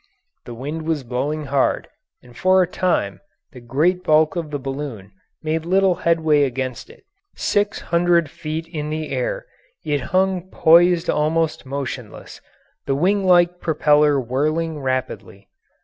The 0.45 0.55
wind 0.55 0.81
was 0.87 1.03
blowing 1.03 1.45
hard, 1.45 1.87
and 2.23 2.35
for 2.35 2.63
a 2.63 2.67
time 2.67 3.21
the 3.51 3.59
great 3.61 4.03
bulk 4.03 4.35
of 4.35 4.49
the 4.49 4.57
balloon 4.57 5.11
made 5.43 5.63
little 5.63 5.93
headway 5.93 6.41
against 6.41 6.89
it; 6.89 7.03
600 7.35 8.27
feet 8.27 8.67
in 8.67 8.91
air 8.91 9.45
it 9.85 10.01
hung 10.09 10.49
poised 10.49 11.07
almost 11.07 11.67
motionless, 11.67 12.41
the 12.87 12.95
winglike 12.95 13.59
propeller 13.59 14.19
whirling 14.19 14.79
rapidly. 14.79 15.47